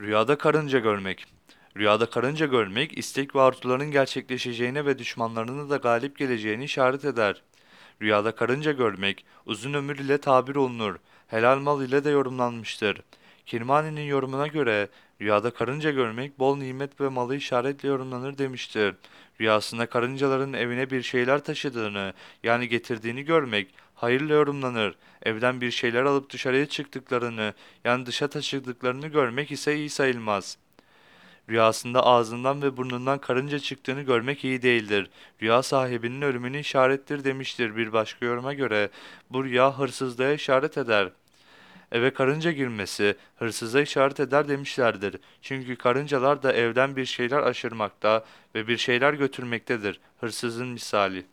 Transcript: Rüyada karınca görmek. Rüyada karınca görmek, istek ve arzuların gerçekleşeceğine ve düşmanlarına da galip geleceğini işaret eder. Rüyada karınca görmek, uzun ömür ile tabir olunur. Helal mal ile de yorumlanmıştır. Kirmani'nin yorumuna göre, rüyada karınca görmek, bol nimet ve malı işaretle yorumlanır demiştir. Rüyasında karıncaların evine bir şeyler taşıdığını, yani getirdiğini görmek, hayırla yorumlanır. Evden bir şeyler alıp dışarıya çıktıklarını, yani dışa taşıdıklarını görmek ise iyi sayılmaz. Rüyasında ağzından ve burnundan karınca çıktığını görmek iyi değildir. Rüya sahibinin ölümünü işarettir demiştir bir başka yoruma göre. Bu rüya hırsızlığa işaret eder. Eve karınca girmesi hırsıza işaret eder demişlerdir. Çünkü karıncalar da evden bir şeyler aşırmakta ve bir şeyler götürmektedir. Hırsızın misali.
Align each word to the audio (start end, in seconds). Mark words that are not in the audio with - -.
Rüyada 0.00 0.38
karınca 0.38 0.78
görmek. 0.78 1.26
Rüyada 1.76 2.10
karınca 2.10 2.46
görmek, 2.46 2.98
istek 2.98 3.36
ve 3.36 3.40
arzuların 3.40 3.90
gerçekleşeceğine 3.90 4.86
ve 4.86 4.98
düşmanlarına 4.98 5.70
da 5.70 5.76
galip 5.76 6.18
geleceğini 6.18 6.64
işaret 6.64 7.04
eder. 7.04 7.42
Rüyada 8.02 8.34
karınca 8.34 8.72
görmek, 8.72 9.24
uzun 9.46 9.74
ömür 9.74 9.98
ile 9.98 10.18
tabir 10.18 10.56
olunur. 10.56 10.96
Helal 11.26 11.58
mal 11.58 11.82
ile 11.82 12.04
de 12.04 12.10
yorumlanmıştır. 12.10 13.02
Kirmani'nin 13.48 14.06
yorumuna 14.06 14.46
göre, 14.46 14.88
rüyada 15.20 15.50
karınca 15.50 15.90
görmek, 15.90 16.38
bol 16.38 16.56
nimet 16.56 17.00
ve 17.00 17.08
malı 17.08 17.36
işaretle 17.36 17.88
yorumlanır 17.88 18.38
demiştir. 18.38 18.94
Rüyasında 19.40 19.86
karıncaların 19.86 20.52
evine 20.52 20.90
bir 20.90 21.02
şeyler 21.02 21.44
taşıdığını, 21.44 22.12
yani 22.42 22.68
getirdiğini 22.68 23.22
görmek, 23.22 23.74
hayırla 23.94 24.34
yorumlanır. 24.34 24.94
Evden 25.22 25.60
bir 25.60 25.70
şeyler 25.70 26.02
alıp 26.04 26.30
dışarıya 26.30 26.66
çıktıklarını, 26.66 27.54
yani 27.84 28.06
dışa 28.06 28.28
taşıdıklarını 28.28 29.06
görmek 29.06 29.52
ise 29.52 29.76
iyi 29.76 29.90
sayılmaz. 29.90 30.58
Rüyasında 31.50 32.06
ağzından 32.06 32.62
ve 32.62 32.76
burnundan 32.76 33.18
karınca 33.18 33.58
çıktığını 33.58 34.02
görmek 34.02 34.44
iyi 34.44 34.62
değildir. 34.62 35.10
Rüya 35.42 35.62
sahibinin 35.62 36.22
ölümünü 36.22 36.58
işarettir 36.58 37.24
demiştir 37.24 37.76
bir 37.76 37.92
başka 37.92 38.26
yoruma 38.26 38.54
göre. 38.54 38.90
Bu 39.30 39.44
rüya 39.44 39.78
hırsızlığa 39.78 40.32
işaret 40.32 40.78
eder. 40.78 41.08
Eve 41.92 42.10
karınca 42.12 42.52
girmesi 42.52 43.16
hırsıza 43.36 43.80
işaret 43.80 44.20
eder 44.20 44.48
demişlerdir. 44.48 45.16
Çünkü 45.42 45.76
karıncalar 45.76 46.42
da 46.42 46.52
evden 46.52 46.96
bir 46.96 47.04
şeyler 47.04 47.38
aşırmakta 47.38 48.24
ve 48.54 48.68
bir 48.68 48.76
şeyler 48.76 49.14
götürmektedir. 49.14 50.00
Hırsızın 50.20 50.68
misali. 50.68 51.26